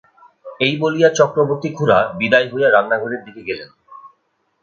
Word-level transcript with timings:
এই 0.59 0.73
বলিয়া 0.79 1.09
চক্রবর্তী-খুড়া 1.19 1.99
বিদায় 2.19 2.47
হইয়া 2.51 2.69
রান্নাঘরের 2.69 3.21
দিকে 3.25 3.41
গেলেন। 3.49 3.69